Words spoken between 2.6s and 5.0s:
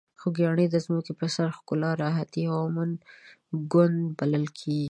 امن ګوند بلل کیږي.